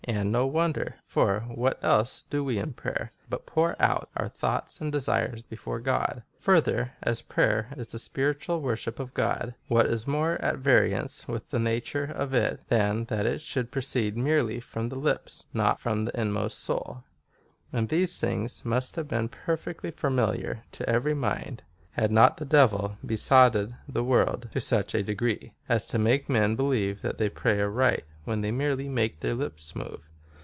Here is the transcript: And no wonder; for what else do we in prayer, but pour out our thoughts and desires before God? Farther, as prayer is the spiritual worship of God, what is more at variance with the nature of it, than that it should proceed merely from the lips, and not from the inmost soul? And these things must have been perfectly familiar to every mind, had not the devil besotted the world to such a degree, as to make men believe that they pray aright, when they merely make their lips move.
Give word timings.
And 0.05 0.31
no 0.31 0.47
wonder; 0.47 0.95
for 1.05 1.41
what 1.41 1.81
else 1.83 2.23
do 2.27 2.43
we 2.43 2.57
in 2.57 2.73
prayer, 2.73 3.11
but 3.29 3.45
pour 3.45 3.75
out 3.79 4.09
our 4.17 4.27
thoughts 4.27 4.81
and 4.81 4.91
desires 4.91 5.43
before 5.43 5.79
God? 5.79 6.23
Farther, 6.35 6.93
as 7.03 7.21
prayer 7.21 7.71
is 7.77 7.85
the 7.87 7.99
spiritual 7.99 8.61
worship 8.61 8.99
of 8.99 9.13
God, 9.13 9.53
what 9.67 9.85
is 9.85 10.07
more 10.07 10.41
at 10.41 10.57
variance 10.57 11.27
with 11.27 11.51
the 11.51 11.59
nature 11.59 12.05
of 12.05 12.33
it, 12.33 12.61
than 12.67 13.05
that 13.05 13.27
it 13.27 13.41
should 13.41 13.69
proceed 13.71 14.17
merely 14.17 14.59
from 14.59 14.89
the 14.89 14.97
lips, 14.97 15.45
and 15.53 15.59
not 15.59 15.79
from 15.79 16.01
the 16.01 16.19
inmost 16.19 16.57
soul? 16.59 17.03
And 17.71 17.87
these 17.89 18.19
things 18.19 18.65
must 18.65 18.95
have 18.95 19.07
been 19.07 19.29
perfectly 19.29 19.91
familiar 19.91 20.63
to 20.73 20.89
every 20.89 21.13
mind, 21.13 21.61
had 21.95 22.11
not 22.11 22.37
the 22.37 22.45
devil 22.45 22.97
besotted 23.05 23.75
the 23.87 24.03
world 24.03 24.49
to 24.53 24.61
such 24.61 24.95
a 24.95 25.03
degree, 25.03 25.53
as 25.69 25.85
to 25.85 25.99
make 25.99 26.29
men 26.29 26.55
believe 26.55 27.01
that 27.01 27.17
they 27.17 27.29
pray 27.29 27.61
aright, 27.61 28.05
when 28.23 28.41
they 28.41 28.51
merely 28.51 28.87
make 28.87 29.19
their 29.19 29.33
lips 29.33 29.75
move. 29.75 30.07